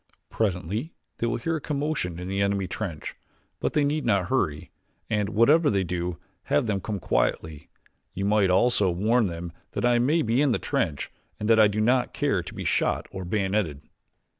[0.31, 3.13] Presently they will hear a commotion in the enemy trench;
[3.59, 4.71] but they need not hurry,
[5.11, 7.69] and, whatever they do, have them come quietly.
[8.15, 11.67] You might also warn them that I may be in the trench and that I
[11.67, 13.81] do not care to be shot or bayoneted."